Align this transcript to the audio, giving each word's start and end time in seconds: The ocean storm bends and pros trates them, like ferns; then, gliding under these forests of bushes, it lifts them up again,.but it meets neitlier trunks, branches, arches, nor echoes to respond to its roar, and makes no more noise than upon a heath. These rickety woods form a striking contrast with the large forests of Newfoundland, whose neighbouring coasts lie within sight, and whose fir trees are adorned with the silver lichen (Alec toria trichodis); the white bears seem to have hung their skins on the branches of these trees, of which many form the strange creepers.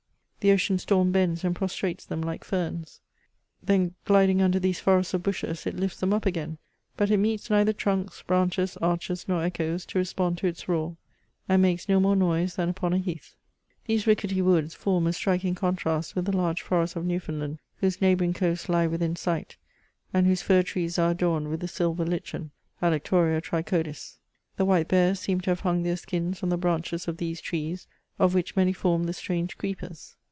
The 0.41 0.51
ocean 0.51 0.79
storm 0.79 1.11
bends 1.11 1.43
and 1.43 1.55
pros 1.55 1.75
trates 1.75 2.03
them, 2.03 2.19
like 2.19 2.43
ferns; 2.43 2.99
then, 3.61 3.93
gliding 4.05 4.41
under 4.41 4.57
these 4.57 4.79
forests 4.79 5.13
of 5.13 5.21
bushes, 5.21 5.67
it 5.67 5.75
lifts 5.75 5.99
them 5.99 6.11
up 6.15 6.25
again,.but 6.25 7.11
it 7.11 7.17
meets 7.17 7.49
neitlier 7.49 7.77
trunks, 7.77 8.23
branches, 8.23 8.75
arches, 8.77 9.25
nor 9.27 9.43
echoes 9.43 9.85
to 9.85 9.99
respond 9.99 10.39
to 10.39 10.47
its 10.47 10.67
roar, 10.67 10.97
and 11.47 11.61
makes 11.61 11.87
no 11.87 11.99
more 11.99 12.15
noise 12.15 12.55
than 12.55 12.69
upon 12.69 12.91
a 12.91 12.97
heath. 12.97 13.35
These 13.85 14.07
rickety 14.07 14.41
woods 14.41 14.73
form 14.73 15.05
a 15.05 15.13
striking 15.13 15.53
contrast 15.53 16.15
with 16.15 16.25
the 16.25 16.35
large 16.35 16.63
forests 16.63 16.95
of 16.95 17.05
Newfoundland, 17.05 17.59
whose 17.75 18.01
neighbouring 18.01 18.33
coasts 18.33 18.67
lie 18.67 18.87
within 18.87 19.15
sight, 19.15 19.57
and 20.11 20.25
whose 20.25 20.41
fir 20.41 20.63
trees 20.63 20.97
are 20.97 21.11
adorned 21.11 21.49
with 21.49 21.59
the 21.59 21.67
silver 21.67 22.03
lichen 22.03 22.49
(Alec 22.81 23.03
toria 23.03 23.41
trichodis); 23.41 24.17
the 24.57 24.65
white 24.65 24.87
bears 24.87 25.19
seem 25.19 25.39
to 25.41 25.51
have 25.51 25.59
hung 25.59 25.83
their 25.83 25.97
skins 25.97 26.41
on 26.41 26.49
the 26.49 26.57
branches 26.57 27.07
of 27.07 27.17
these 27.17 27.39
trees, 27.41 27.85
of 28.17 28.33
which 28.33 28.55
many 28.55 28.73
form 28.73 29.03
the 29.03 29.13
strange 29.13 29.55
creepers. 29.59 30.15